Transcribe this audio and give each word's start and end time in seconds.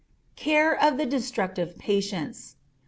_Care 0.35 0.81
of 0.83 0.97
the 0.97 1.05
Destructive 1.05 1.77
Patients. 1.77 2.55